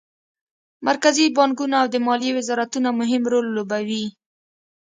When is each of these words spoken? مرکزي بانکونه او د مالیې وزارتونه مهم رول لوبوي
مرکزي 0.87 1.25
بانکونه 1.37 1.75
او 1.81 1.87
د 1.93 1.95
مالیې 2.05 2.31
وزارتونه 2.37 2.89
مهم 2.99 3.23
رول 3.31 3.47
لوبوي 3.55 4.05